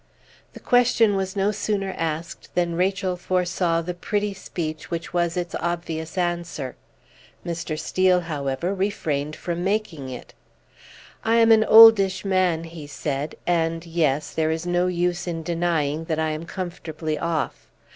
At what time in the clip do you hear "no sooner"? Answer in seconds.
1.35-1.93